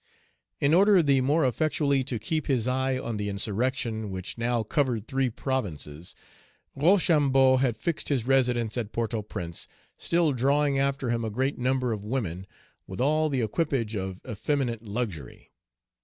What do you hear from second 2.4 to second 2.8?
his